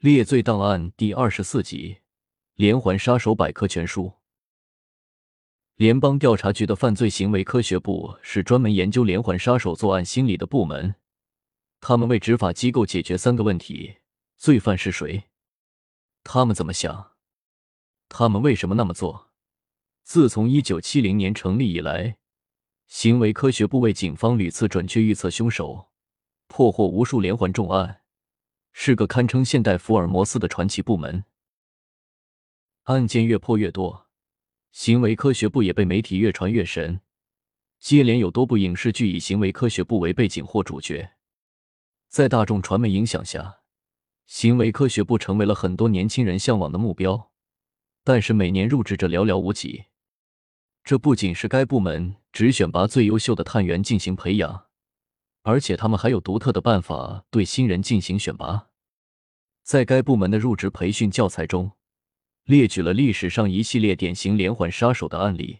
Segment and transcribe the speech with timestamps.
[0.00, 2.00] 列罪档案第二十四集：
[2.54, 4.12] 连环杀手百科全书。
[5.76, 10.96] 联邦调查局的犯罪行为科学部是专门研究连环杀手作案心理的部门。
[11.80, 13.96] 他们为执法机构解决三个问题：
[14.36, 15.24] 罪犯是谁？
[16.22, 17.12] 他们怎么想？
[18.10, 19.30] 他们为什么那么做？
[20.02, 22.18] 自从一九七零年成立以来，
[22.86, 25.88] 行为科学部为警方屡次准确预测凶手，
[26.48, 28.02] 破获无数连环重案，
[28.78, 31.24] 是个堪称现代福尔摩斯的传奇部门。
[32.84, 34.06] 案件越破越多，
[34.70, 37.00] 行为科学部也被媒体越传越神，
[37.80, 41.14] 接连有多部影视剧以行为科学部为背景或主角。
[42.08, 43.60] 在大众传媒影响下，
[44.26, 47.32] 行为科学部成为了很多年轻人向往的目标。
[48.04, 49.86] 但是每年入职者寥寥无几。
[50.84, 54.66] 这不仅是该部门只选拔最优秀的探员进行培养，
[55.42, 58.68] 而且他们还有独特的办法对新人进行选拔。
[59.66, 61.72] 在该部门的入职培训教材中，
[62.44, 65.58] 列举了历史上一系列典型连环杀手的案例。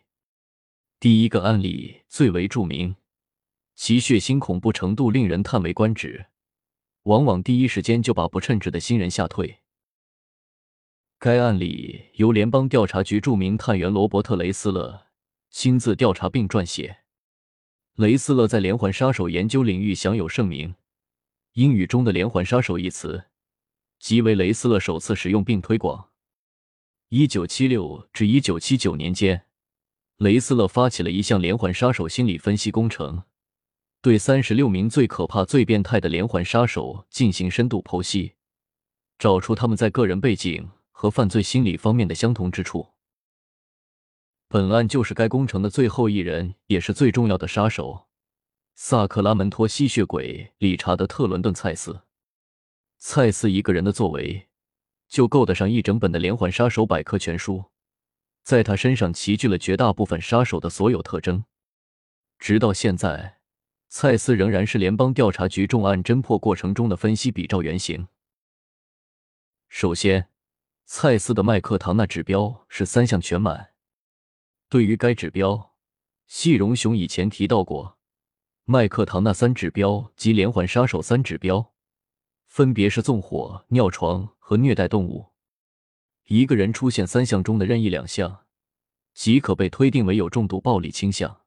[1.01, 2.95] 第一个案例最为著名，
[3.75, 6.27] 其血腥恐怖程度令人叹为观止，
[7.03, 9.59] 往往第一时间就把不称职的新人吓退。
[11.19, 15.07] 该案例由联邦调查局著名探员罗伯特·雷斯勒。
[15.51, 16.99] 亲自调查并撰写。
[17.97, 20.77] 雷斯勒在连环杀手研究领域享有盛名。
[21.55, 23.25] 英语中的“连环杀手”一词，
[23.99, 26.11] 即为雷斯勒首次使用并推广。
[27.09, 29.47] 一九七六至一九七九年间，
[30.17, 33.23] 雷斯勒发起了一项连环杀手心理分析工程，
[34.03, 38.35] 对三十六名最可怕、最变态的连环杀手进行深度剖析，
[39.19, 42.89] 找出他们在个人背景和犯罪心理方面的相同之处。
[44.49, 48.07] 本案就是该工程的最后一人，也是最重要的杀手——
[48.75, 52.03] 萨克拉门托吸血鬼理查德·特伦顿·蔡斯。
[53.09, 54.49] 蔡斯一个人的作为，
[55.07, 57.67] 就够得上一整本的连环杀手百科全书。
[58.43, 61.45] 在他身上齐聚了绝大部分杀手的所有特征。
[62.41, 63.39] 直到现在，
[63.87, 68.09] 蔡斯仍然是联邦调查局重案侦破过程中的分析比照原型。
[69.69, 70.29] 首先，
[70.85, 73.69] 蔡斯的麦克唐纳指标是三项全满。
[74.69, 75.77] 对于该指标，
[76.27, 77.99] 细荣雄以前提到过，
[78.65, 81.73] 麦克唐纳三指标及连环杀手三指标，
[82.57, 85.27] 分别是纵火、尿床和虐待动物。
[86.25, 88.47] 一个人出现三项中的任意两项，
[89.13, 91.43] 即可被推定为有重度暴力倾向。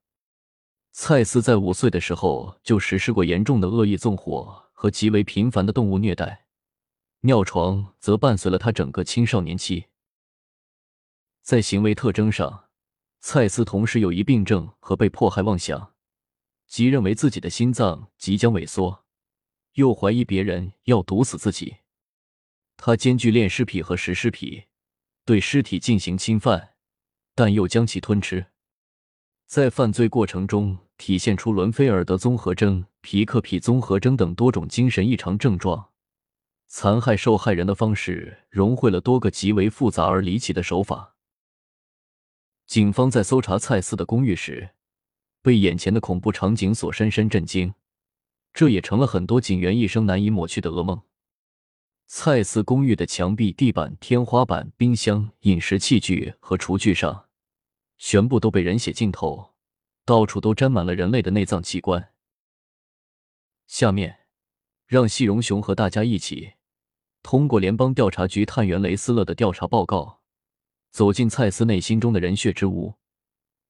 [0.92, 6.46] 蔡斯在五岁的时候就实施过严重的恶意纵火和极为频繁的动物虐待，
[7.22, 9.88] 尿床则伴随了他整个青少年期。
[11.42, 12.66] 在行为特征上，
[13.20, 15.96] 蔡斯同时有一病症和被迫害妄想，
[16.68, 19.06] 即认为自己的心脏即将萎缩，
[19.74, 21.78] 又怀疑别人要毒死自己。
[22.78, 24.66] 他兼具恋尸癖和食尸癖，
[25.26, 26.76] 对尸体进行侵犯，
[27.36, 28.46] 但又将其吞吃。
[29.46, 35.90] 在犯罪过程中体现出伦菲尔德综合征、皮克皮综合征等多种精神异常症状，
[36.68, 41.16] 残害受害人的方式融汇了多个极为复杂而离奇的手法。
[42.68, 44.70] 警方在搜查蔡斯的公寓时，
[45.42, 47.74] 被眼前的恐怖场景所深深震惊，
[48.54, 51.02] 这也成了很多警员一生难以抹去的噩梦。
[52.08, 57.28] 蔡斯公寓的墙壁、地板、天花板、冰箱、饮食器具和厨具上，
[57.98, 59.54] 全部都被人血浸透，
[60.06, 62.12] 到处都沾满了人类的内脏器官。
[63.68, 64.22] 下面，
[64.88, 66.54] 让细荣雄和大家一起，
[67.22, 70.22] 通过联邦调查局探员雷斯勒的调查报告。
[70.92, 72.96] 走进蔡斯内心中的人血之屋，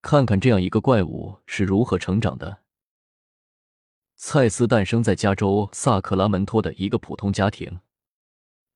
[0.02, 2.60] 看看这样一个怪物是如何成长的。
[4.22, 7.80] 蔡斯诞生在加州萨克拉门托的一个普通家庭，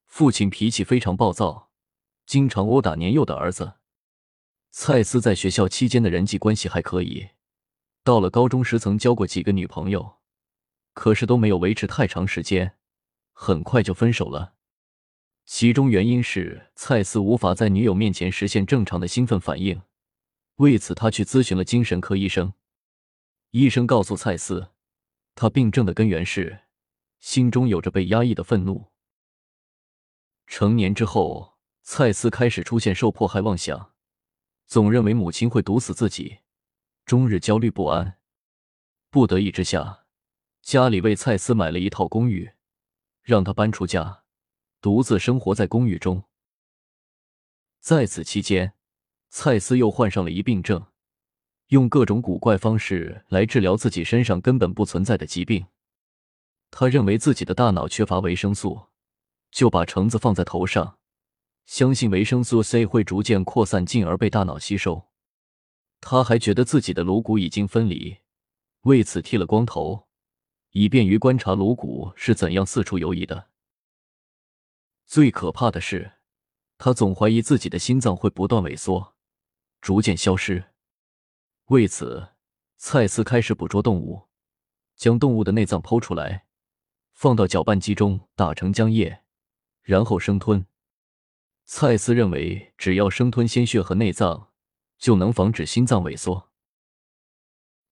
[0.06, 1.70] 父亲脾气非常暴躁，
[2.26, 3.74] 经常殴打年幼的儿子。
[4.72, 7.32] 蔡斯在学校期间的人际关系还可以，
[8.06, 10.20] 到了高中时曾交过几个女朋友，
[10.94, 12.78] 可是都没有维持太长时间，
[13.34, 14.54] 很快就分手了。
[15.46, 19.82] 其中原因是蔡斯无法在女友面前实现正常的兴奋反应，
[20.56, 22.54] 为此他去咨询了精神科医生。
[23.52, 24.70] 医生告诉蔡斯，
[25.36, 26.62] 他病症的根源是
[27.20, 28.92] 心中有着被压抑的愤怒。
[30.46, 33.94] 成年之后，蔡斯开始出现受迫害妄想，
[34.66, 36.40] 总认为母亲会毒死自己，
[37.06, 38.20] 终日焦虑不安。
[39.10, 40.06] 不得已之下，
[40.62, 42.54] 家里为蔡斯买了一套公寓，
[43.22, 44.24] 让他搬出家。
[44.82, 46.26] 独自生活在公寓中，
[47.80, 48.74] 在此期间，
[49.30, 50.88] 蔡斯又患上了一病症，
[51.74, 55.66] 用各种古怪方式来治疗自己身上根本不存在的疾病。
[56.70, 58.90] 他认为自己的大脑缺乏维生素，
[59.50, 61.00] 就把橙子放在头上，
[61.66, 65.10] 相信维生素 C 会逐渐扩散，进而被大脑吸收。
[66.00, 68.18] 他还觉得自己的颅骨已经分离，
[68.82, 70.08] 为此剃了光头，
[70.74, 73.48] 以便于观察颅骨是怎样四处游移的。
[75.08, 76.12] 最可怕的是，
[76.78, 79.16] 他总怀疑自己的心脏会不断萎缩，
[79.82, 80.73] 逐渐消失。
[81.68, 82.34] 为此，
[82.76, 84.28] 蔡司开始捕捉动物，
[84.96, 86.46] 将动物的内脏剖出来，
[87.14, 89.24] 放到搅拌机中打成浆液，
[89.82, 90.66] 然后生吞。
[91.66, 94.52] 蔡司认为，只要生吞鲜血和内脏，
[94.98, 96.52] 就能防止心脏萎缩。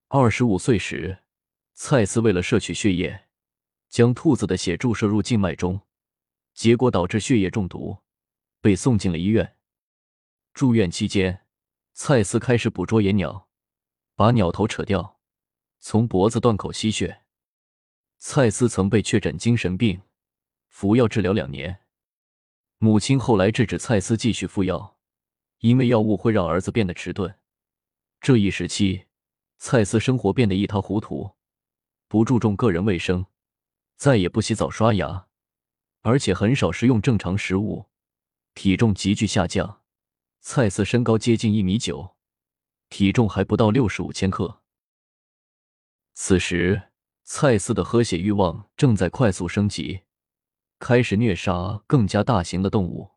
[0.09, 1.23] 二十五岁时，
[1.73, 3.29] 蔡司为了摄取血液，
[3.87, 5.79] 将兔子的血注射入静脉中，
[6.53, 7.99] 结果导致血液中毒，
[8.59, 9.55] 被送进了医院。
[10.53, 11.45] 住院期间，
[11.93, 13.47] 蔡司开始捕捉野鸟。
[14.15, 15.19] 把鸟头扯掉，
[15.79, 17.23] 从脖子断口吸血。
[18.17, 20.01] 蔡司曾被确诊精神病，
[20.67, 21.81] 服药治疗两年。
[22.77, 24.97] 母亲后来制止蔡司继续服药，
[25.59, 27.35] 因为药物会让儿子变得迟钝。
[28.19, 29.05] 这一时期，
[29.57, 31.35] 蔡司生活变得一塌糊涂，
[32.07, 33.25] 不注重个人卫生，
[33.95, 35.27] 再也不洗澡刷牙，
[36.01, 37.89] 而且很少食用正常食物，
[38.53, 39.81] 体重急剧下降。
[40.39, 42.15] 蔡司身高接近一米九。
[42.91, 44.61] 体重还不到六十五千克。
[46.13, 46.89] 此时，
[47.23, 50.01] 蔡司的喝血欲望正在快速升级，
[50.77, 53.11] 开始虐杀更加大型的动物。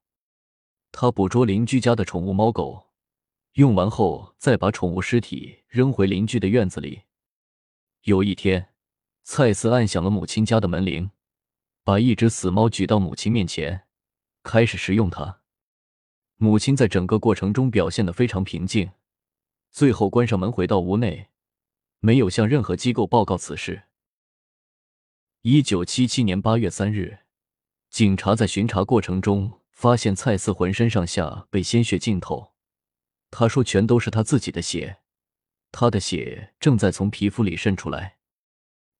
[0.92, 2.92] 他捕捉邻居家的宠物猫狗，
[3.54, 7.02] 用完后再把宠物尸体扔回邻居的院子里。
[8.02, 8.68] 有一天，
[9.24, 11.10] 蔡司按响了母亲家的门铃，
[11.82, 13.88] 把一只死猫举到母亲面前，
[14.44, 15.40] 开始食用它。
[16.36, 18.92] 母亲在整个过程中表现得非常平静。
[19.74, 21.30] 最后关上门，回到屋内，
[21.98, 23.88] 没有向任何机构报告此事。
[25.42, 27.18] 一九七七年八月三日，
[27.90, 32.52] 警察在巡查过程中发现蔡四浑身上下被鲜血浸透，
[33.32, 34.98] 他说全都是他自己的血，
[35.72, 38.18] 他的血正在从皮肤里渗出来。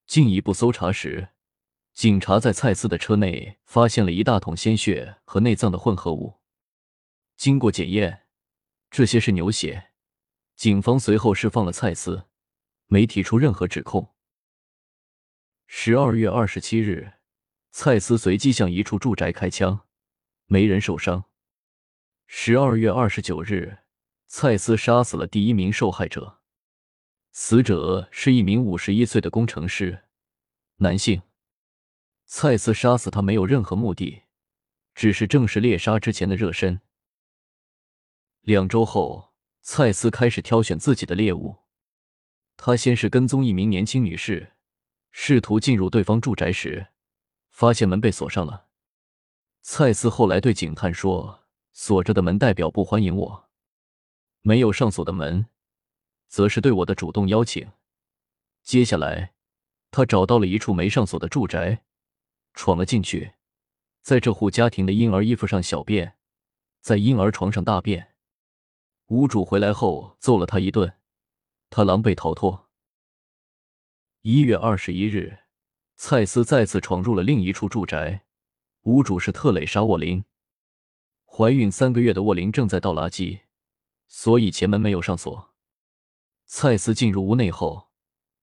[0.09, 1.29] 进一步搜查时，
[1.93, 6.41] 警察在蔡四的车内发现了一大桶鲜血和内脏的混合物，
[7.37, 8.25] 经过检验，
[8.91, 9.93] 这些是牛血。
[10.57, 12.27] 警方随后释放了蔡司，
[12.87, 14.15] 没提出任何指控。
[15.67, 17.15] 十二月二十七日，
[17.71, 19.87] 蔡司随机向一处住宅开枪，
[20.47, 21.25] 没人受伤。
[22.27, 23.79] 十二月二十九日，
[24.29, 26.41] 蔡司杀死了第一名受害者，
[27.33, 30.05] 死者是一名五十一岁的工程师，
[30.77, 31.23] 男性。
[32.27, 34.23] 蔡司杀死他没有任何目的，
[34.95, 36.81] 只是正式猎杀之前的热身。
[38.43, 39.34] 两周后。
[39.67, 41.57] 蔡司开始挑选自己的猎物。
[42.55, 44.53] 他先是跟踪一名年轻女士，
[45.11, 46.89] 试图进入对方住宅时，
[47.49, 48.67] 发现门被锁上了。
[49.63, 53.49] 蔡司后来对警探说：“锁着的门代表不欢迎我，
[54.43, 55.47] 没有上锁的门，
[56.29, 57.67] 则是对我的主动邀请。”
[58.63, 59.33] 接下来，
[59.91, 61.83] 他找到了一处没上锁的住宅，
[62.53, 63.33] 闯了进去，
[64.03, 66.19] 在这户家庭的婴儿衣服上小便，
[66.83, 68.14] 在婴儿床上大便。
[69.15, 70.93] 屋主回来后揍了他一顿，
[71.71, 72.69] 他狼狈逃脱。
[74.23, 75.39] 一月二十一日，
[75.95, 78.25] 蔡司再次闯入了另一处住宅，
[78.83, 80.25] 屋主是特蕾莎·沃林。
[81.25, 83.43] 怀孕三个月的沃林正在倒垃圾，
[84.09, 85.55] 所以前门没有上锁。
[86.47, 87.93] 蔡司进入屋内后，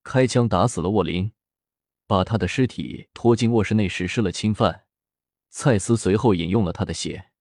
[0.04, 1.34] 开枪打死了沃林，
[2.08, 4.86] 把他的尸体拖进卧室内实施了侵犯。
[5.50, 7.32] 蔡司随后饮用了他的血。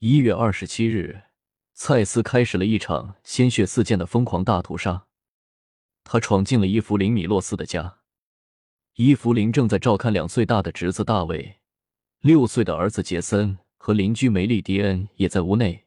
[0.00, 1.22] 一月二十七日。
[1.78, 5.06] 蔡司开始了一场鲜血四溅的疯狂大屠杀。
[6.04, 7.98] 他闯进了伊芙琳·米洛斯的家。
[8.94, 11.60] 伊芙琳正在照看两岁大的侄子大卫，
[12.20, 15.86] 六岁的儿子杰森和邻居梅丽迪恩也在屋内。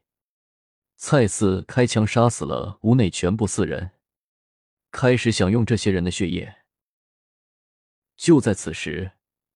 [0.96, 3.92] 蔡司开枪杀死了屋内全部四人，
[4.92, 6.58] 开始享用这些人的血液。
[8.16, 9.14] 就在此时，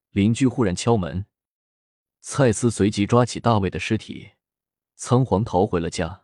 [0.09, 1.27] 邻居忽然敲门，
[2.21, 4.31] 蔡司随即抓起大卫的尸体，
[4.95, 6.22] 仓皇逃回了家。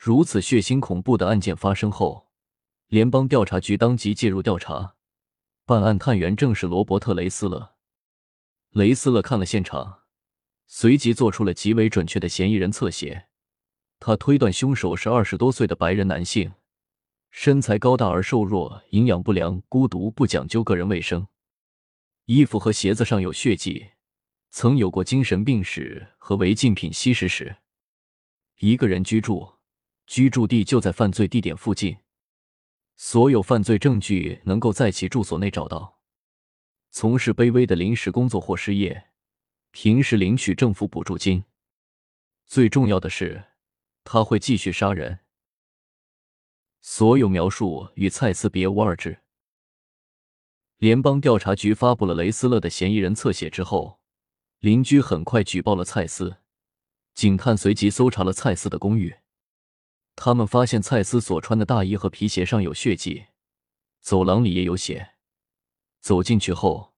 [0.00, 2.28] 如此血腥恐怖的案件发生后，
[2.86, 4.94] 联邦调查局当即介入调查。
[5.66, 7.74] 办案探员正是罗伯特·雷斯勒。
[8.70, 10.02] 雷斯勒看了现场，
[10.68, 13.26] 随即做出了极为准确的嫌疑人侧写。
[13.98, 16.52] 他推断凶手是二十多岁的白人男性，
[17.32, 21.26] 身材高大而瘦弱，营养不良，孤独，不讲究个人卫生，
[22.26, 23.88] 衣服和鞋子上有血迹，
[24.50, 27.56] 曾有过精神病史和违禁品吸食史，
[28.60, 29.57] 一个人居住。
[30.08, 31.98] 居住地就在犯罪地点附近，
[32.96, 36.00] 所有犯罪证据能够在其住所内找到。
[36.90, 39.10] 从事卑微的临时工作或失业，
[39.70, 41.44] 平时领取政府补助金。
[42.46, 43.44] 最重要的是，
[44.02, 45.18] 他会继续杀人。
[46.80, 49.20] 所有描述与蔡斯别无二致。
[50.78, 54.00] 联邦调查局发布了雷斯勒的嫌疑人侧写之后，
[54.60, 56.38] 邻居很快举报了蔡斯。
[57.12, 59.14] 警探随即搜查了蔡斯的公寓，
[60.20, 63.26] 他们发现蔡司所穿的大衣和皮鞋上有血迹，
[64.00, 65.10] 走廊里也有血。
[66.00, 66.92] 走进去后，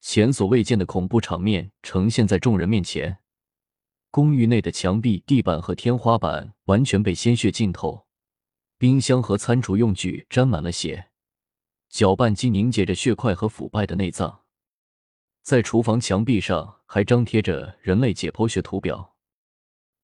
[0.00, 3.18] 前所未见的恐怖场面呈现在众人面前。
[4.12, 8.06] 公寓内的墙壁、地板和天花板完全被鲜血浸透，
[8.78, 11.10] 冰箱和餐厨用具沾满了血，
[11.88, 14.42] 搅拌机凝结着血块和腐败的内脏。
[15.42, 19.16] 在厨房墙壁上还张贴着人类解剖学图表，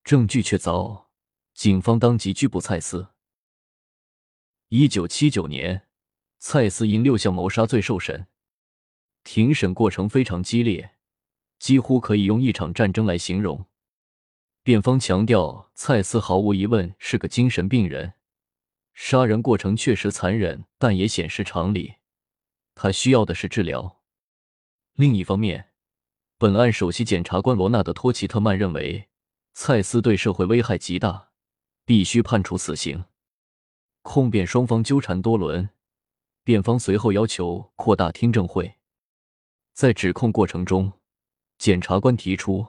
[0.02, 1.05] 证据确凿，
[1.56, 3.08] 警方当即拘捕蔡斯。
[4.68, 5.88] 一九七九年，
[6.38, 8.26] 蔡斯因六项谋杀罪受审，
[9.24, 10.96] 庭审过程非常激烈，
[11.58, 13.64] 几乎可以用一场战争来形容。
[14.62, 18.12] 辩方强调，蔡斯毫无疑问是个精神病人，
[18.92, 21.94] 杀人过程确实残忍，但也显示常理。
[22.74, 24.02] 他需要的是治疗。
[24.92, 25.70] 另一方面，
[26.36, 29.08] 本案首席检察官罗纳德·托奇特曼认为，
[29.54, 31.25] 蔡斯对社会危害极大，
[31.86, 33.04] 必须判处死刑。
[34.02, 35.70] 控辩双方纠缠多轮，
[36.42, 38.74] 辩方随后要求扩大听证会。
[39.72, 40.92] 在指控过程中，
[41.58, 42.66] 检察官提出。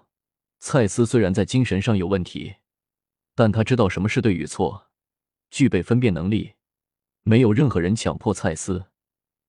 [0.60, 2.56] 蔡斯虽然在精神上有问题，
[3.36, 4.88] 但他知道什么是对与错，
[5.52, 6.54] 具备分辨能力。
[7.24, 8.86] 没有任何人强迫蔡斯，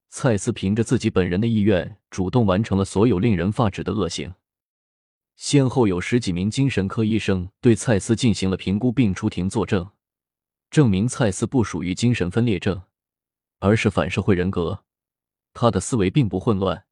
[0.09, 4.35] 蔡斯凭着自己本人的意愿，主动完成了所有令人发指的恶行。
[5.38, 9.88] 先后有十几名精神科医生对蔡斯进行了评估，并出庭作证，
[10.68, 12.83] 证明蔡斯不属于精神分裂症，
[13.61, 14.85] 而是反社会人格。
[15.54, 16.87] 他的思维并不混乱，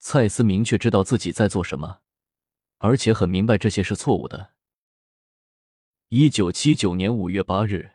[0.00, 2.00] 蔡斯明确知道自己在做什么。
[2.78, 4.54] 而且很明白这些是错误的。
[6.08, 7.92] 一九七九年五月八日，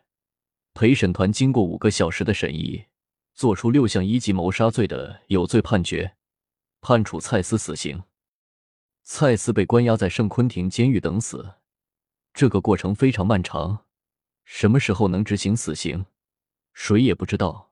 [0.73, 2.85] 陪审团经过五个小时的审议，
[3.35, 6.15] 作出六项一级谋杀罪的有罪判决，
[6.79, 8.01] 判处蔡斯死刑。
[9.03, 11.55] 蔡斯被关押在圣昆廷监狱等死，
[12.33, 13.85] 这个过程非常漫长。
[14.45, 16.05] 什么时候能执行死刑，
[16.73, 17.71] 谁也不知道。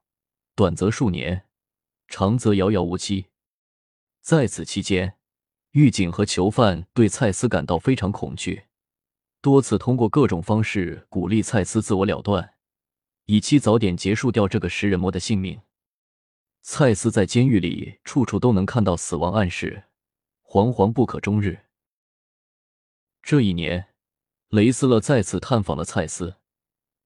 [0.55, 1.45] 短则数年，
[2.07, 3.27] 长则遥遥无期。
[4.21, 5.15] 在此期间。
[5.73, 8.63] 狱警和囚犯对蔡斯感到非常恐惧，
[9.39, 12.55] 多次通过各种方式鼓励蔡斯自我了断，
[13.25, 15.61] 以期早点结束掉这个食人魔的性命。
[16.63, 19.83] 蔡斯在监狱里处处都能看到死亡暗示，
[20.51, 21.67] 惶惶不可终日。
[23.21, 23.89] 这一年，
[24.47, 26.37] 雷斯勒再次探访了蔡斯，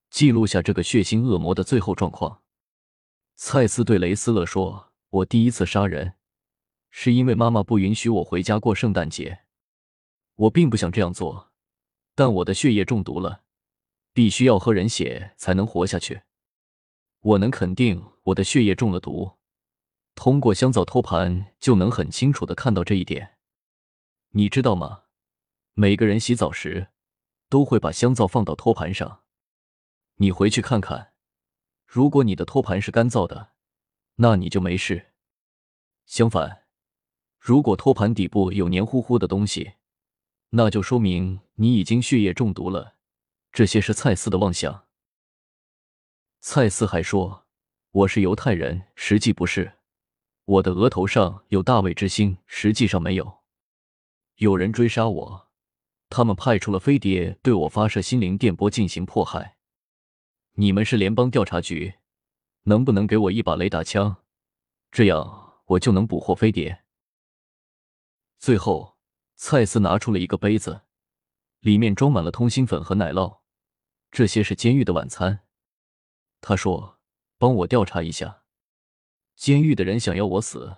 [0.10, 2.42] 记录下这个血腥恶魔的最后状况。
[3.36, 6.14] 蔡斯对雷斯勒说：“我第一次杀人。”
[6.90, 9.42] 是因为妈妈不允许我回家过圣诞节，
[10.36, 11.52] 我并不想这样做，
[12.16, 13.44] 但我的血液中毒了，
[14.14, 16.22] 必须要喝人血才能活下去。
[17.20, 19.34] 我能肯定我的血液中了毒，
[20.16, 23.38] 通过香皂托盘就能很清楚的看到这一点。
[24.30, 25.04] 你知道吗？
[25.74, 26.90] 每个人洗澡时
[27.50, 29.22] 都会把香皂放到托盘上，
[30.16, 31.14] 你回去看看，
[31.86, 33.52] 如果你的托盘是干燥的，
[34.16, 35.14] 那你就没事。
[36.06, 36.64] 相反。
[37.40, 39.74] 如果托盘底部有黏糊糊的东西，
[40.52, 42.96] 那就说明你已经血液中毒了。
[43.52, 44.86] 这些是蔡斯的妄想。
[46.40, 47.46] 蔡斯还说
[47.92, 49.74] ：“我是犹太人，实际不是。
[50.46, 53.44] 我的额头上有大卫之星，实际上没有。
[54.36, 55.48] 有人追杀我，
[56.10, 59.58] 他们派出了飞碟对我发射心灵电波进行迫害。
[60.54, 61.96] 你们是联邦调查局，
[62.64, 64.18] 能不能给我一把雷达枪？
[64.92, 66.84] 这样我就能捕获飞碟。”
[68.38, 68.98] 最后，
[69.36, 70.82] 蔡斯拿出了一个杯子，
[71.62, 73.40] 里面装满了通心粉和奶酪，
[74.12, 75.40] 这些是监狱的晚餐。
[76.42, 77.00] 他说
[77.40, 78.43] ：“帮我调查一下，
[79.36, 80.78] 监狱的人想要我死，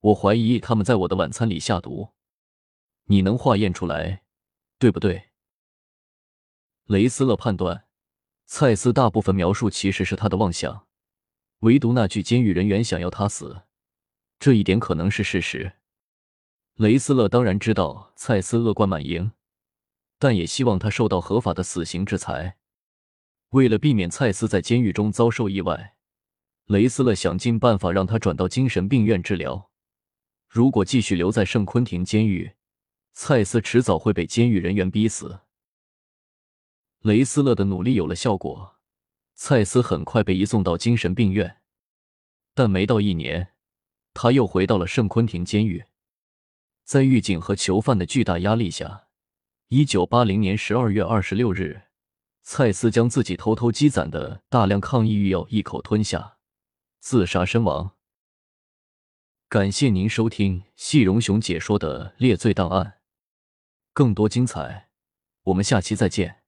[0.00, 2.10] 我怀疑他们在我的晚餐里下毒。
[3.04, 4.22] 你能化验出来，
[4.78, 5.30] 对不对？”
[6.86, 7.86] 雷斯勒判断，
[8.46, 10.86] 蔡斯大部分描述其实是他的妄想，
[11.60, 13.62] 唯独那句监狱人员想要他死，
[14.38, 15.74] 这一点可能是事实。
[16.74, 19.32] 雷斯勒当然知道蔡斯恶贯满盈，
[20.18, 22.56] 但也希望他受到合法的死刑制裁。
[23.50, 25.96] 为了避免蔡斯在监狱中遭受意外，
[26.66, 29.70] 雷斯勒想尽办法让他转到精神病院治疗。
[30.48, 32.52] 如果继续留在圣昆廷监狱，
[33.12, 35.40] 蔡斯迟早会被监狱人员逼死。
[37.00, 38.76] 雷斯勒的努力有了效果，
[39.34, 41.56] 蔡斯很快被移送到精神病院，
[42.54, 43.48] 但没到一年。
[44.14, 45.84] 他又回到了圣昆廷监狱。
[46.84, 49.08] 在狱警和囚犯的巨大压力下，
[49.68, 51.82] 一九八零年十二月二十六日，
[52.42, 56.36] 蔡斯将自己偷偷积攒的大量抗抑郁药一口吞下，
[57.02, 57.96] 自杀身亡。
[59.48, 62.86] 感谢您收听细荣雄解说的《猎罪档案》，
[63.92, 64.88] 更多精彩，
[65.42, 66.41] 我们下期再见。